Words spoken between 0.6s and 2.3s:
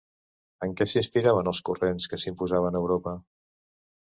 En què s'inspiraven els corrents que